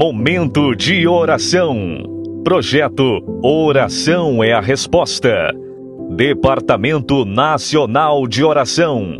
[0.00, 1.74] Momento de oração.
[2.44, 3.02] Projeto
[3.42, 5.52] Oração é a Resposta.
[6.14, 9.16] Departamento Nacional de Oração.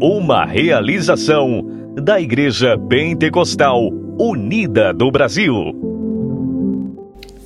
[0.00, 1.66] Uma realização
[2.00, 5.54] da Igreja Pentecostal Unida do Brasil.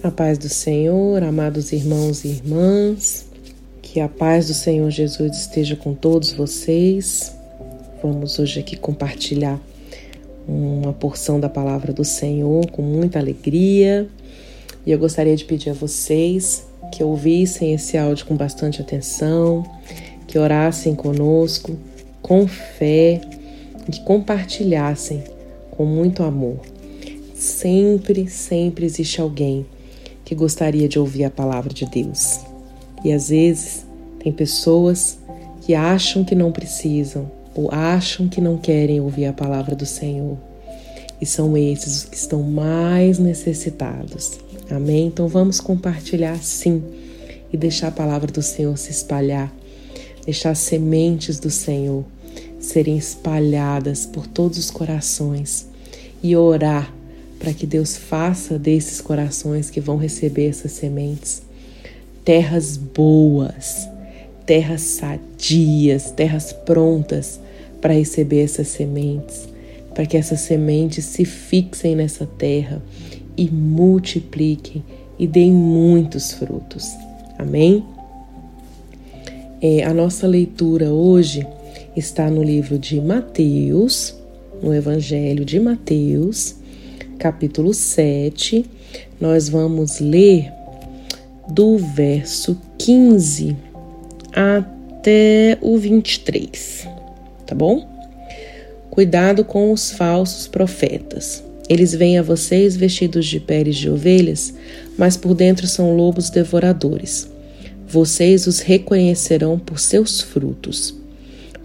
[0.03, 3.27] A paz do Senhor, amados irmãos e irmãs,
[3.81, 7.35] que a paz do Senhor Jesus esteja com todos vocês.
[8.03, 9.59] Vamos hoje aqui compartilhar
[10.47, 14.09] uma porção da palavra do Senhor com muita alegria.
[14.85, 19.65] E eu gostaria de pedir a vocês que ouvissem esse áudio com bastante atenção,
[20.27, 21.77] que orassem conosco
[22.23, 23.21] com fé,
[23.91, 25.23] que compartilhassem
[25.71, 26.59] com muito amor.
[27.35, 29.67] Sempre, sempre existe alguém
[30.25, 32.41] que gostaria de ouvir a palavra de Deus.
[33.05, 33.87] E às vezes
[34.19, 35.19] tem pessoas
[35.61, 40.37] que acham que não precisam, ou acham que não querem ouvir a palavra do Senhor.
[41.19, 44.39] E são esses os que estão mais necessitados.
[44.71, 45.07] Amém?
[45.07, 46.85] Então vamos compartilhar sim
[47.51, 49.51] e deixar a palavra do Senhor se espalhar,
[50.27, 52.05] deixar as sementes do Senhor
[52.61, 55.67] serem espalhadas por todos os corações
[56.23, 56.93] e orar
[57.39, 61.43] para que Deus faça desses corações que vão receber essas sementes
[62.25, 63.89] terras boas,
[64.45, 67.39] terras sadias, terras prontas
[67.87, 69.49] para receber essas sementes,
[69.95, 72.83] para que essas sementes se fixem nessa terra
[73.37, 74.83] e multipliquem
[75.17, 76.85] e deem muitos frutos.
[77.39, 77.85] Amém?
[79.63, 81.47] É, a nossa leitura hoje
[81.95, 84.17] está no livro de Mateus,
[84.61, 86.57] no Evangelho de Mateus,
[87.21, 88.67] capítulo 7.
[89.21, 90.53] Nós vamos ler
[91.49, 93.57] do verso 15
[94.33, 96.96] até o 23
[97.47, 97.87] tá bom?
[98.91, 101.43] Cuidado com os falsos profetas.
[101.69, 104.55] Eles vêm a vocês vestidos de peles de ovelhas,
[104.97, 107.29] mas por dentro são lobos devoradores.
[107.89, 110.95] Vocês os reconhecerão por seus frutos.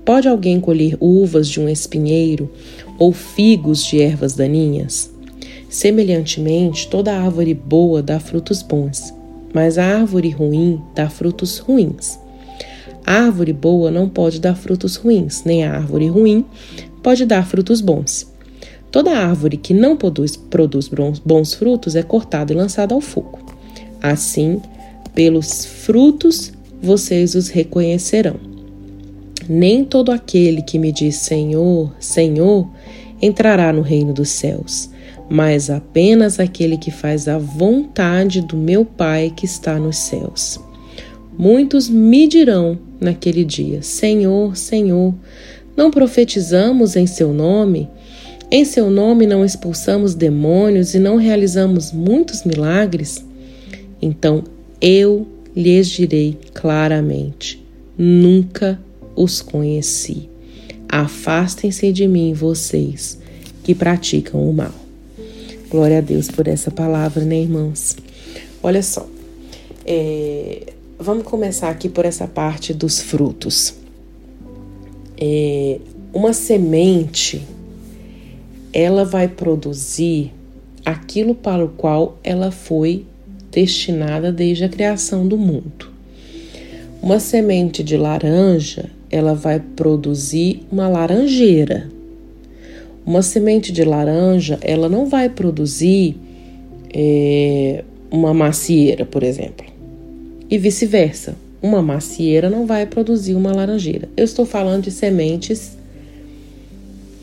[0.03, 2.51] Pode alguém colher uvas de um espinheiro
[2.97, 5.11] ou figos de ervas daninhas?
[5.69, 9.13] Semelhantemente, toda árvore boa dá frutos bons,
[9.53, 12.19] mas a árvore ruim dá frutos ruins.
[13.11, 16.45] Árvore boa não pode dar frutos ruins, nem a árvore ruim
[17.03, 18.31] pode dar frutos bons.
[18.89, 20.89] Toda árvore que não produz, produz
[21.25, 23.39] bons frutos é cortada e lançada ao fogo.
[24.01, 24.61] Assim,
[25.13, 28.38] pelos frutos vocês os reconhecerão.
[29.49, 32.69] Nem todo aquele que me diz Senhor, Senhor,
[33.22, 34.89] entrará no reino dos céus,
[35.29, 40.61] mas apenas aquele que faz a vontade do meu Pai que está nos céus.
[41.37, 45.13] Muitos me dirão naquele dia: Senhor, Senhor,
[45.75, 47.89] não profetizamos em seu nome?
[48.49, 53.23] Em seu nome não expulsamos demônios e não realizamos muitos milagres?
[54.01, 54.43] Então
[54.81, 57.63] eu lhes direi claramente:
[57.97, 58.79] nunca
[59.15, 60.29] os conheci.
[60.87, 63.17] Afastem-se de mim, vocês
[63.63, 64.73] que praticam o mal.
[65.69, 67.95] Glória a Deus por essa palavra, né, irmãos?
[68.61, 69.07] Olha só,
[69.85, 70.73] é,
[71.03, 73.73] Vamos começar aqui por essa parte dos frutos.
[75.19, 75.79] É,
[76.13, 77.41] uma semente,
[78.72, 80.31] ela vai produzir
[80.85, 83.03] aquilo para o qual ela foi
[83.50, 85.90] destinada desde a criação do mundo.
[87.01, 91.90] Uma semente de laranja, ela vai produzir uma laranjeira.
[93.03, 96.16] Uma semente de laranja, ela não vai produzir
[96.94, 99.70] é, uma macieira, por exemplo
[100.51, 101.35] e vice-versa.
[101.62, 104.09] Uma macieira não vai produzir uma laranjeira.
[104.17, 105.78] Eu estou falando de sementes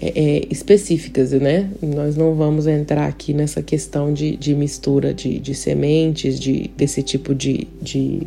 [0.01, 1.69] é, é, específicas, né?
[1.83, 7.03] Nós não vamos entrar aqui nessa questão de, de mistura de, de, sementes, de, desse
[7.03, 8.23] tipo de, de,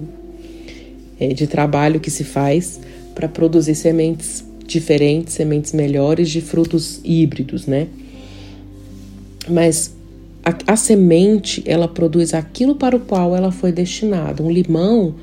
[1.19, 2.79] é, de trabalho que se faz
[3.15, 7.87] para produzir sementes diferentes, sementes melhores de frutos híbridos, né?
[9.49, 9.93] Mas
[10.43, 14.43] a, a semente ela produz aquilo para o qual ela foi destinada.
[14.43, 15.15] Um limão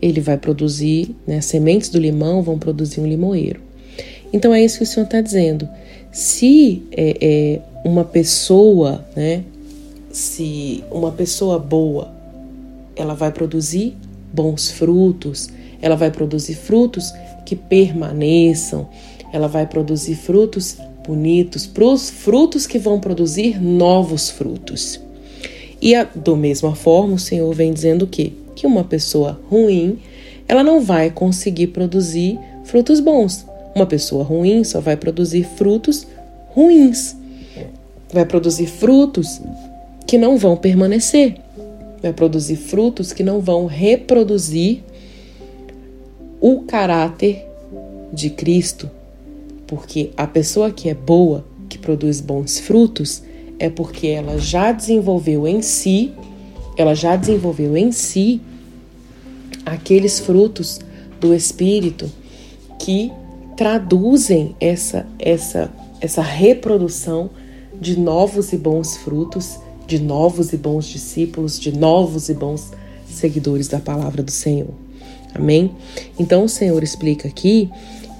[0.00, 3.60] ele vai produzir, né, sementes do limão vão produzir um limoeiro.
[4.32, 5.68] Então é isso que o Senhor está dizendo.
[6.12, 9.44] Se é, é, uma pessoa, né,
[10.10, 12.10] se uma pessoa boa,
[12.96, 13.94] ela vai produzir
[14.32, 15.50] bons frutos,
[15.82, 17.12] ela vai produzir frutos
[17.44, 18.88] que permaneçam,
[19.32, 21.70] ela vai produzir frutos bonitos,
[22.10, 25.00] frutos que vão produzir novos frutos.
[25.80, 29.98] E a, do mesma forma, o Senhor vem dizendo que que uma pessoa ruim,
[30.46, 33.46] ela não vai conseguir produzir frutos bons.
[33.74, 36.06] Uma pessoa ruim só vai produzir frutos
[36.50, 37.16] ruins.
[38.12, 39.40] Vai produzir frutos
[40.06, 41.36] que não vão permanecer.
[42.02, 44.82] Vai produzir frutos que não vão reproduzir
[46.38, 47.42] o caráter
[48.12, 48.90] de Cristo.
[49.70, 53.22] Porque a pessoa que é boa, que produz bons frutos,
[53.56, 56.12] é porque ela já desenvolveu em si,
[56.76, 58.40] ela já desenvolveu em si
[59.64, 60.80] aqueles frutos
[61.20, 62.10] do espírito
[62.80, 63.12] que
[63.56, 65.70] traduzem essa essa
[66.00, 67.30] essa reprodução
[67.80, 72.72] de novos e bons frutos, de novos e bons discípulos, de novos e bons
[73.06, 74.74] seguidores da palavra do Senhor.
[75.32, 75.70] Amém?
[76.18, 77.70] Então o Senhor explica aqui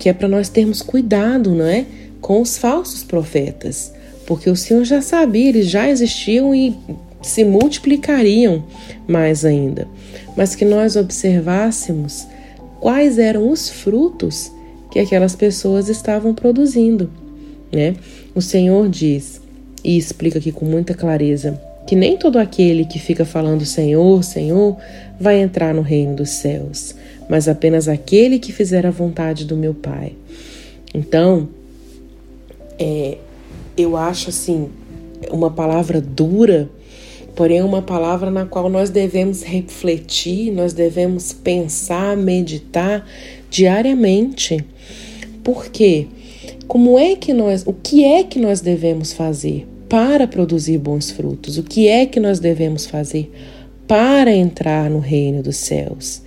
[0.01, 1.85] que é para nós termos cuidado, não é?
[2.23, 3.93] Com os falsos profetas,
[4.27, 6.75] porque o Senhor já sabia, eles já existiam e
[7.23, 8.65] se multiplicariam
[9.07, 9.87] mais ainda,
[10.35, 12.27] mas que nós observássemos
[12.81, 14.51] quais eram os frutos
[14.91, 17.11] que aquelas pessoas estavam produzindo,
[17.71, 17.95] né?
[18.35, 19.39] O Senhor diz
[19.85, 24.77] e explica aqui com muita clareza que nem todo aquele que fica falando Senhor, Senhor,
[25.19, 26.95] vai entrar no reino dos céus,
[27.31, 30.15] mas apenas aquele que fizer a vontade do meu Pai.
[30.93, 31.49] Então,
[32.79, 33.17] é,
[33.77, 34.69] eu acho assim
[35.31, 36.69] uma palavra dura
[37.35, 43.07] porém uma palavra na qual nós devemos refletir, nós devemos pensar, meditar
[43.49, 44.63] diariamente.
[45.43, 46.07] Por quê?
[46.67, 51.57] Como é que nós, o que é que nós devemos fazer para produzir bons frutos?
[51.57, 53.33] O que é que nós devemos fazer
[53.89, 56.23] para entrar no reino dos céus?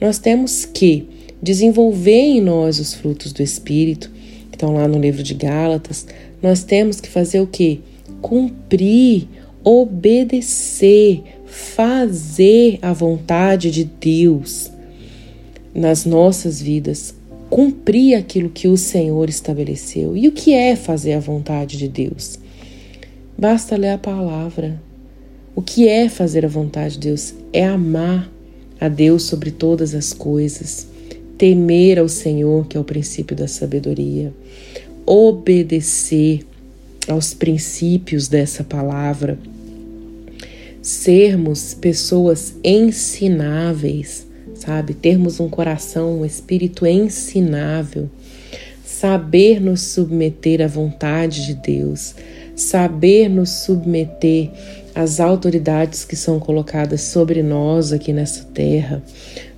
[0.00, 1.08] Nós temos que
[1.42, 4.10] desenvolver em nós os frutos do espírito,
[4.50, 6.06] que estão lá no livro de Gálatas.
[6.42, 7.80] Nós temos que fazer o quê?
[8.20, 9.28] Cumprir
[9.68, 14.70] obedecer, fazer a vontade de Deus
[15.74, 17.14] nas nossas vidas,
[17.50, 20.16] cumprir aquilo que o Senhor estabeleceu.
[20.16, 22.38] E o que é fazer a vontade de Deus?
[23.36, 24.80] Basta ler a palavra.
[25.54, 27.34] O que é fazer a vontade de Deus?
[27.52, 28.30] É amar
[28.80, 30.86] a Deus sobre todas as coisas,
[31.36, 34.32] temer ao Senhor, que é o princípio da sabedoria,
[35.06, 36.46] obedecer
[37.08, 39.38] aos princípios dessa palavra,
[40.82, 44.94] sermos pessoas ensináveis, sabe?
[44.94, 48.08] Termos um coração, um espírito ensinável,
[48.84, 52.14] saber nos submeter à vontade de Deus,
[52.54, 54.50] saber nos submeter
[54.98, 59.00] às autoridades que são colocadas sobre nós aqui nessa terra.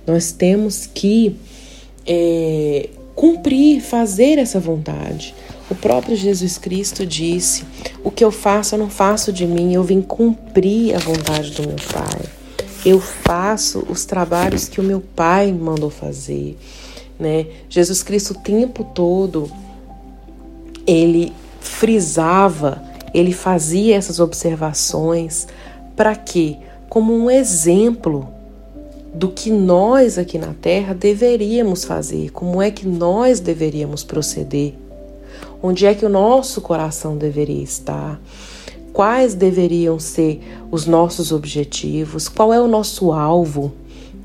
[0.05, 1.35] Nós temos que
[2.05, 5.33] é, cumprir, fazer essa vontade.
[5.67, 7.63] O próprio Jesus Cristo disse:
[8.03, 11.63] O que eu faço, eu não faço de mim, eu vim cumprir a vontade do
[11.63, 12.21] meu Pai.
[12.85, 16.55] Eu faço os trabalhos que o meu Pai mandou fazer.
[17.19, 17.47] Né?
[17.67, 19.51] Jesus Cristo o tempo todo
[20.85, 25.47] ele frisava, ele fazia essas observações
[25.95, 26.57] para quê?
[26.89, 28.27] Como um exemplo
[29.13, 34.73] do que nós aqui na Terra deveríamos fazer, como é que nós deveríamos proceder
[35.61, 38.19] onde é que o nosso coração deveria estar,
[38.91, 40.41] quais deveriam ser
[40.71, 43.71] os nossos objetivos, qual é o nosso alvo,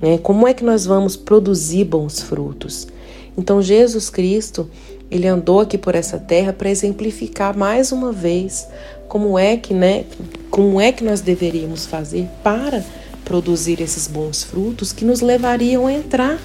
[0.00, 0.18] né?
[0.18, 2.88] como é que nós vamos produzir bons frutos.
[3.36, 4.68] Então, Jesus Cristo,
[5.10, 8.66] ele andou aqui por essa terra para exemplificar mais uma vez
[9.08, 10.04] como é que, né,
[10.50, 12.84] como é que nós deveríamos fazer para
[13.24, 16.38] produzir esses bons frutos que nos levariam a entrar,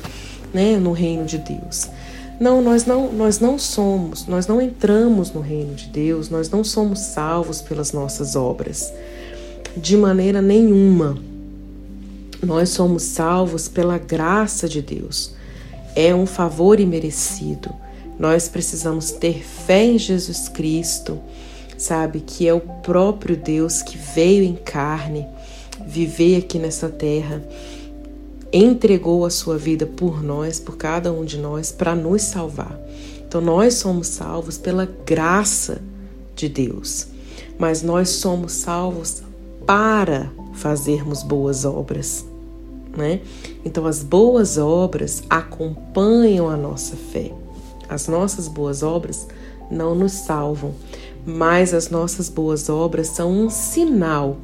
[0.53, 1.88] né, no reino de Deus.
[2.39, 6.63] Não, nós não, nós não somos, nós não entramos no reino de Deus, nós não
[6.63, 8.91] somos salvos pelas nossas obras.
[9.77, 11.18] De maneira nenhuma.
[12.44, 15.36] Nós somos salvos pela graça de Deus.
[15.96, 17.72] É um favor imerecido.
[18.22, 21.20] Nós precisamos ter fé em Jesus Cristo,
[21.75, 22.20] sabe?
[22.20, 25.28] Que é o próprio Deus que veio em carne
[25.88, 27.44] viver aqui nessa terra
[28.54, 32.80] entregou a sua vida por nós, por cada um de nós, para nos salvar.
[33.28, 35.82] Então nós somos salvos pela graça
[36.36, 37.08] de Deus,
[37.58, 39.24] mas nós somos salvos
[39.66, 42.24] para fazermos boas obras,
[42.96, 43.22] né?
[43.63, 47.32] Então as boas obras acompanham a nossa fé.
[47.91, 49.27] As nossas boas obras
[49.69, 50.74] não nos salvam,
[51.25, 54.38] mas as nossas boas obras são um sinal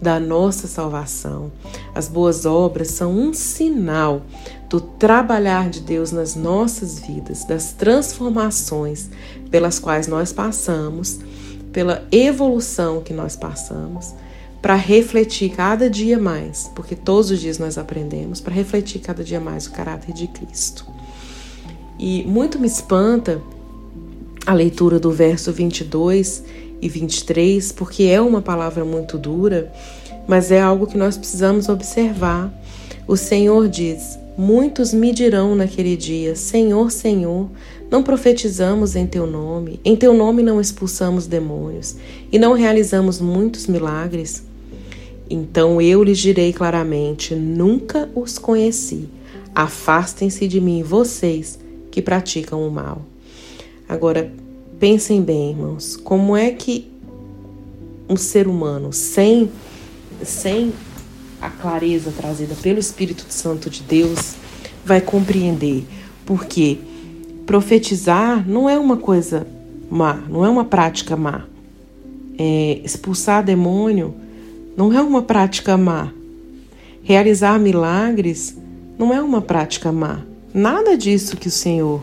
[0.00, 1.50] da nossa salvação.
[1.92, 4.22] As boas obras são um sinal
[4.70, 9.10] do trabalhar de Deus nas nossas vidas, das transformações
[9.50, 11.18] pelas quais nós passamos,
[11.72, 14.14] pela evolução que nós passamos,
[14.62, 19.40] para refletir cada dia mais, porque todos os dias nós aprendemos, para refletir cada dia
[19.40, 20.86] mais o caráter de Cristo.
[22.04, 23.40] E muito me espanta
[24.44, 26.42] a leitura do verso 22
[26.80, 29.72] e 23, porque é uma palavra muito dura,
[30.26, 32.52] mas é algo que nós precisamos observar.
[33.06, 37.48] O Senhor diz: Muitos me dirão naquele dia: Senhor, Senhor,
[37.88, 41.94] não profetizamos em teu nome, em teu nome não expulsamos demônios
[42.32, 44.42] e não realizamos muitos milagres.
[45.30, 49.08] Então eu lhes direi claramente: Nunca os conheci.
[49.54, 51.61] Afastem-se de mim, vocês
[51.92, 53.02] que praticam o mal.
[53.88, 54.32] Agora,
[54.80, 56.90] pensem bem, irmãos, como é que
[58.08, 59.48] um ser humano sem
[60.22, 60.72] sem
[61.40, 64.34] a clareza trazida pelo Espírito Santo de Deus
[64.84, 65.84] vai compreender?
[66.24, 66.78] Porque
[67.44, 69.46] profetizar não é uma coisa
[69.90, 71.44] má, não é uma prática má.
[72.38, 74.14] É, expulsar demônio
[74.76, 76.10] não é uma prática má.
[77.02, 78.56] Realizar milagres
[78.98, 80.31] não é uma prática má.
[80.54, 82.02] Nada disso que o Senhor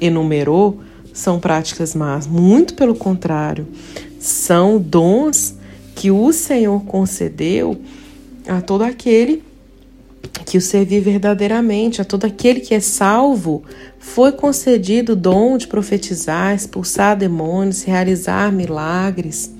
[0.00, 0.80] enumerou
[1.12, 3.68] são práticas más, muito pelo contrário,
[4.18, 5.54] são dons
[5.94, 7.80] que o Senhor concedeu
[8.48, 9.42] a todo aquele
[10.44, 13.62] que o servir verdadeiramente, a todo aquele que é salvo,
[13.98, 19.52] foi concedido o dom de profetizar, expulsar demônios, realizar milagres.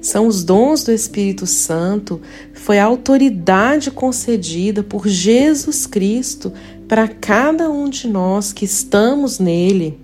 [0.00, 2.20] São os dons do Espírito Santo,
[2.54, 6.52] foi a autoridade concedida por Jesus Cristo
[6.88, 9.98] para cada um de nós que estamos nele.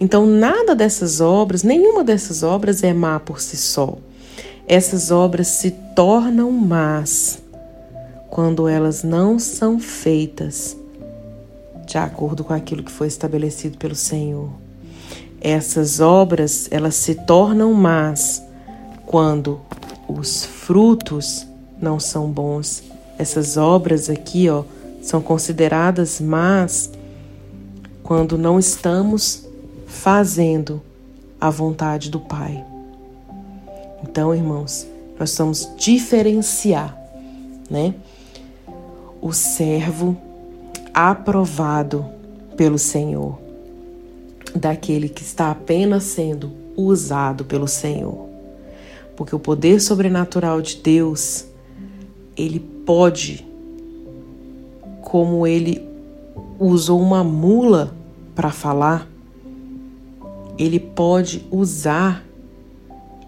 [0.00, 3.98] Então, nada dessas obras, nenhuma dessas obras é má por si só.
[4.66, 7.42] Essas obras se tornam más
[8.30, 10.76] quando elas não são feitas
[11.86, 14.50] de acordo com aquilo que foi estabelecido pelo Senhor.
[15.40, 18.42] Essas obras, elas se tornam más
[19.06, 19.58] quando
[20.06, 21.46] os frutos
[21.80, 22.82] não são bons.
[23.18, 24.64] Essas obras aqui, ó,
[25.08, 26.90] são consideradas más
[28.02, 29.48] quando não estamos
[29.86, 30.82] fazendo
[31.40, 32.62] a vontade do Pai.
[34.02, 34.86] Então, irmãos,
[35.18, 36.94] nós vamos diferenciar,
[37.70, 37.94] né?
[39.18, 40.14] O servo
[40.92, 42.04] aprovado
[42.54, 43.38] pelo Senhor
[44.54, 48.28] daquele que está apenas sendo usado pelo Senhor.
[49.16, 51.46] Porque o poder sobrenatural de Deus,
[52.36, 53.47] ele pode
[55.08, 55.82] como ele
[56.60, 57.94] usou uma mula
[58.34, 59.08] para falar,
[60.58, 62.22] ele pode usar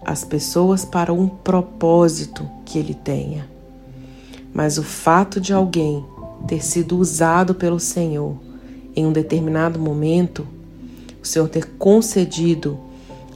[0.05, 3.49] as pessoas para um propósito que ele tenha.
[4.53, 6.05] Mas o fato de alguém
[6.47, 8.35] ter sido usado pelo Senhor
[8.95, 10.47] em um determinado momento,
[11.19, 12.77] o Senhor ter concedido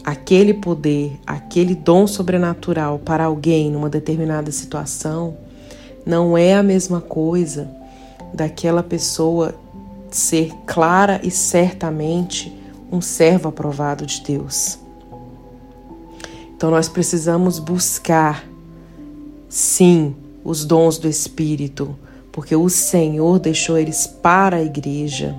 [0.03, 5.35] aquele poder, aquele dom sobrenatural para alguém numa determinada situação,
[6.05, 7.83] não é a mesma coisa
[8.35, 9.55] daquela pessoa
[10.11, 12.53] ser clara e certamente
[12.91, 14.77] um servo aprovado de Deus.
[16.55, 18.45] Então nós precisamos buscar,
[19.49, 21.95] sim, os dons do Espírito,
[22.31, 25.35] porque o Senhor deixou eles para a igreja.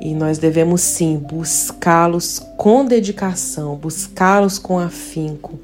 [0.00, 5.58] E nós devemos sim buscá-los com dedicação, buscá-los com afinco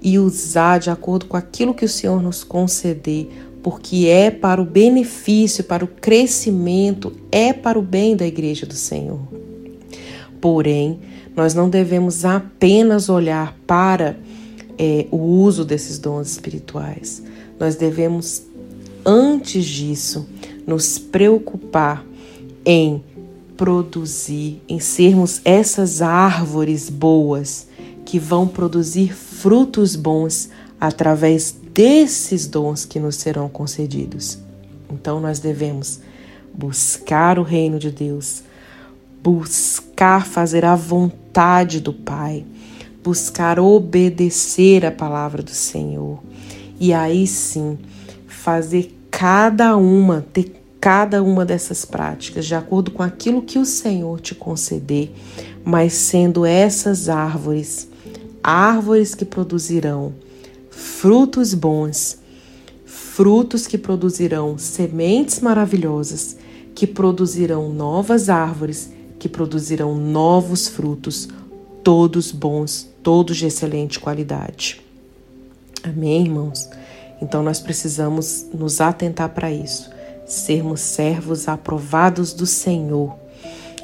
[0.00, 3.28] e usar de acordo com aquilo que o Senhor nos conceder
[3.62, 8.74] porque é para o benefício, para o crescimento, é para o bem da igreja do
[8.74, 9.20] Senhor.
[10.40, 10.98] Porém,
[11.36, 14.16] nós não devemos apenas olhar para
[14.76, 17.22] é, o uso desses dons espirituais.
[17.58, 18.42] Nós devemos,
[19.06, 20.26] antes disso,
[20.66, 22.04] nos preocupar
[22.64, 23.02] em
[23.56, 27.68] produzir, em sermos essas árvores boas
[28.04, 30.50] que vão produzir frutos bons
[30.80, 34.38] através desses dons que nos serão concedidos.
[34.90, 36.00] Então nós devemos
[36.52, 38.42] buscar o reino de Deus,
[39.22, 42.44] buscar fazer a vontade do Pai,
[43.02, 46.18] buscar obedecer a palavra do Senhor.
[46.78, 47.78] E aí sim,
[48.26, 54.20] fazer cada uma, ter cada uma dessas práticas de acordo com aquilo que o Senhor
[54.20, 55.12] te conceder,
[55.64, 57.88] mas sendo essas árvores,
[58.42, 60.12] árvores que produzirão
[60.72, 62.18] frutos bons,
[62.86, 66.36] frutos que produzirão sementes maravilhosas,
[66.74, 71.28] que produzirão novas árvores, que produzirão novos frutos,
[71.84, 74.80] todos bons, todos de excelente qualidade.
[75.84, 76.68] Amém, irmãos?
[77.20, 79.90] Então nós precisamos nos atentar para isso,
[80.26, 83.14] sermos servos aprovados do Senhor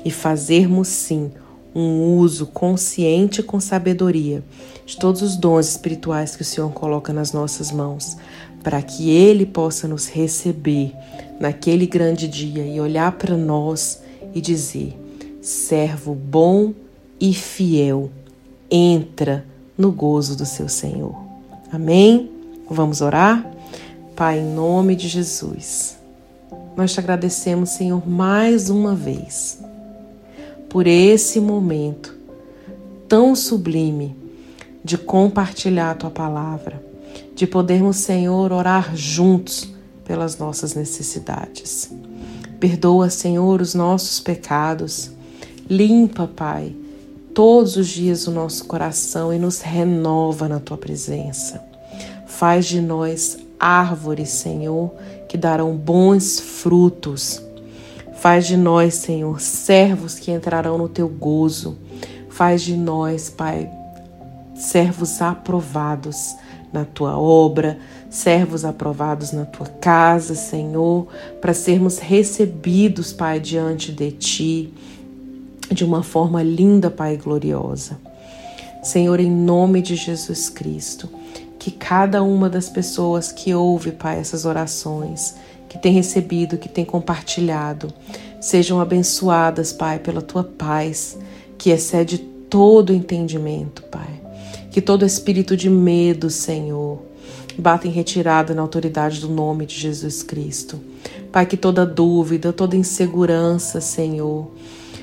[0.04, 1.30] e fazermos sim
[1.75, 4.42] um uso consciente e com sabedoria
[4.84, 8.16] de todos os dons espirituais que o Senhor coloca nas nossas mãos,
[8.62, 10.94] para que Ele possa nos receber
[11.38, 14.00] naquele grande dia e olhar para nós
[14.34, 14.98] e dizer:
[15.40, 16.72] servo bom
[17.20, 18.10] e fiel,
[18.70, 19.44] entra
[19.76, 21.14] no gozo do seu Senhor.
[21.70, 22.30] Amém?
[22.68, 23.46] Vamos orar?
[24.16, 25.96] Pai, em nome de Jesus,
[26.76, 29.67] nós te agradecemos, Senhor, mais uma vez
[30.68, 32.14] por esse momento
[33.08, 34.14] tão sublime
[34.84, 36.82] de compartilhar a tua palavra,
[37.34, 39.68] de podermos, Senhor, orar juntos
[40.04, 41.90] pelas nossas necessidades.
[42.60, 45.10] Perdoa, Senhor, os nossos pecados.
[45.68, 46.75] Limpa, Pai,
[47.34, 51.62] todos os dias o nosso coração e nos renova na tua presença.
[52.26, 54.92] Faz de nós árvores, Senhor,
[55.28, 57.42] que darão bons frutos.
[58.18, 61.78] Faz de nós, Senhor, servos que entrarão no teu gozo.
[62.28, 63.70] Faz de nós, Pai,
[64.56, 66.34] servos aprovados
[66.72, 67.78] na tua obra,
[68.10, 71.06] servos aprovados na tua casa, Senhor,
[71.40, 74.75] para sermos recebidos, Pai, diante de ti,
[75.70, 77.98] de uma forma linda, Pai, gloriosa.
[78.82, 81.08] Senhor, em nome de Jesus Cristo,
[81.56, 85.37] que cada uma das pessoas que ouve, Pai, essas orações,
[85.68, 87.92] que tem recebido, que tem compartilhado,
[88.40, 91.18] sejam abençoadas, Pai, pela tua paz,
[91.56, 94.20] que excede todo entendimento, Pai.
[94.70, 97.02] Que todo espírito de medo, Senhor,
[97.58, 100.80] bata em retirada na autoridade do nome de Jesus Cristo.
[101.32, 104.50] Pai, que toda dúvida, toda insegurança, Senhor,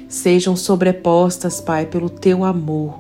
[0.08, 3.00] sejam sobrepostas, Pai, pelo teu amor,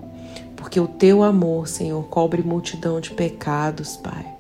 [0.55, 4.34] porque o teu amor, Senhor, cobre multidão de pecados, Pai.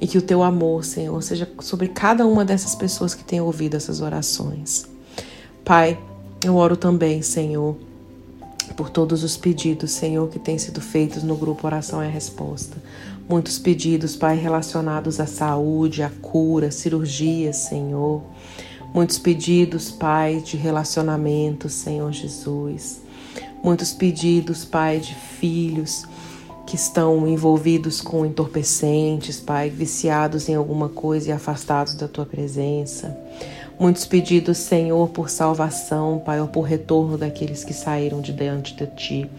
[0.00, 3.76] E que o teu amor, Senhor, seja sobre cada uma dessas pessoas que têm ouvido
[3.76, 4.86] essas orações.
[5.64, 5.98] Pai,
[6.44, 7.76] eu oro também, Senhor,
[8.76, 12.76] por todos os pedidos, Senhor, que têm sido feitos no grupo Oração é a Resposta.
[13.28, 18.22] Muitos pedidos, Pai, relacionados à saúde, à cura, cirurgia, Senhor.
[18.94, 23.00] Muitos pedidos, Pai, de relacionamento, Senhor Jesus.
[23.62, 26.04] Muitos pedidos, Pai, de filhos
[26.68, 33.18] que estão envolvidos com entorpecentes, Pai, viciados em alguma coisa e afastados da tua presença.
[33.80, 38.86] Muitos pedidos, Senhor, por salvação, Pai, ou por retorno daqueles que saíram de diante de
[38.88, 39.30] ti,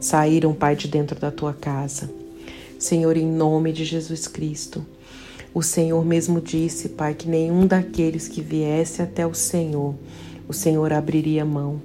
[0.00, 2.08] saíram, Pai, de dentro da tua casa.
[2.78, 4.82] Senhor, em nome de Jesus Cristo,
[5.52, 9.94] o Senhor mesmo disse, Pai, que nenhum daqueles que viesse até o Senhor,
[10.48, 11.82] o Senhor abriria mão.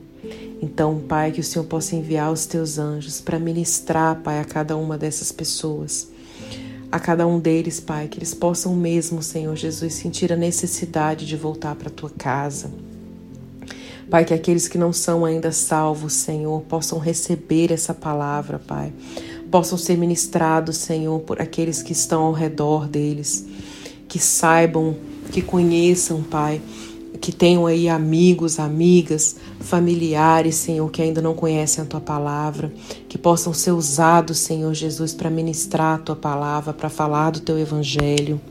[0.64, 4.78] Então, Pai, que o Senhor possa enviar os teus anjos para ministrar, Pai, a cada
[4.78, 6.08] uma dessas pessoas
[6.90, 11.36] a cada um deles, Pai, que eles possam mesmo, Senhor Jesus, sentir a necessidade de
[11.36, 12.70] voltar para a tua casa.
[14.12, 18.94] Pai, que aqueles que não são ainda salvos, Senhor, possam receber essa palavra, Pai.
[19.50, 23.44] Possam ser ministrados, Senhor, por aqueles que estão ao redor deles.
[24.08, 24.96] Que saibam,
[25.32, 26.62] que conheçam, Pai,
[27.24, 32.70] que tenham aí amigos, amigas, familiares, Senhor, que ainda não conhecem a tua palavra,
[33.08, 37.58] que possam ser usados, Senhor Jesus, para ministrar a tua palavra, para falar do teu
[37.58, 38.42] evangelho.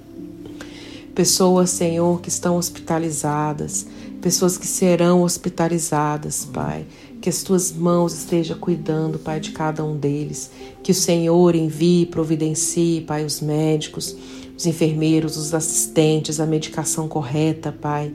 [1.15, 3.87] Pessoas, Senhor, que estão hospitalizadas,
[4.23, 6.87] pessoas que serão hospitalizadas, Pai.
[7.21, 10.51] Que as tuas mãos estejam cuidando, Pai, de cada um deles.
[10.83, 14.17] Que o Senhor envie, providencie, Pai, os médicos,
[14.57, 18.11] os enfermeiros, os assistentes, a medicação correta, Pai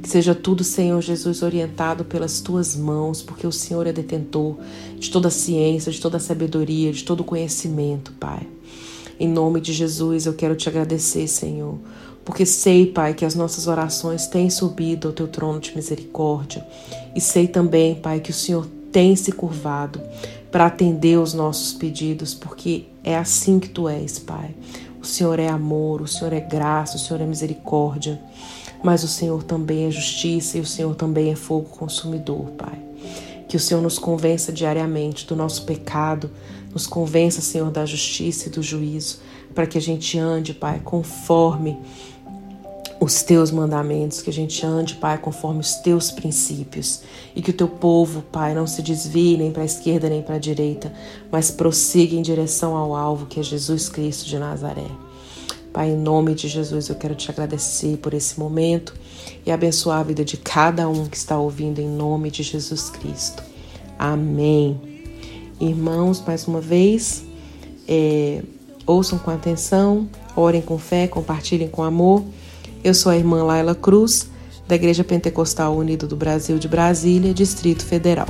[0.00, 4.56] que seja tudo, Senhor Jesus, orientado pelas tuas mãos, porque o Senhor é detentor
[4.98, 8.46] de toda a ciência, de toda a sabedoria, de todo o conhecimento, Pai.
[9.18, 11.78] Em nome de Jesus, eu quero te agradecer, Senhor,
[12.24, 16.66] porque sei, Pai, que as nossas orações têm subido ao teu trono de misericórdia.
[17.14, 20.00] E sei também, Pai, que o Senhor tem se curvado
[20.50, 24.54] para atender os nossos pedidos, porque é assim que tu és, Pai.
[25.02, 28.20] O Senhor é amor, o Senhor é graça, o Senhor é misericórdia
[28.82, 32.78] mas o Senhor também é justiça e o Senhor também é fogo consumidor, Pai.
[33.48, 36.30] Que o Senhor nos convença diariamente do nosso pecado,
[36.72, 39.18] nos convença, Senhor, da justiça e do juízo,
[39.54, 41.76] para que a gente ande, Pai, conforme
[43.00, 47.00] os teus mandamentos, que a gente ande, Pai, conforme os teus princípios
[47.34, 50.34] e que o teu povo, Pai, não se desvie nem para a esquerda nem para
[50.34, 50.92] a direita,
[51.32, 55.09] mas prossiga em direção ao alvo que é Jesus Cristo de Nazaré.
[55.72, 58.92] Pai, em nome de Jesus, eu quero te agradecer por esse momento
[59.46, 63.42] e abençoar a vida de cada um que está ouvindo em nome de Jesus Cristo.
[63.96, 64.80] Amém.
[65.60, 67.22] Irmãos, mais uma vez,
[67.86, 68.42] é,
[68.84, 72.24] ouçam com atenção, orem com fé, compartilhem com amor.
[72.82, 74.28] Eu sou a irmã Laila Cruz,
[74.66, 78.28] da Igreja Pentecostal Unido do Brasil de Brasília, Distrito Federal.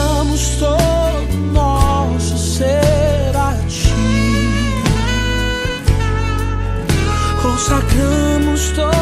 [0.00, 3.94] damos todo nosso ser a ti.
[7.42, 8.99] Consagramos todo